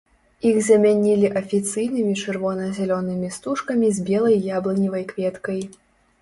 [0.51, 5.61] Іх замянілі афіцыйнымі чырвона-зялёнымі стужкамі з белай яблыневай кветкай.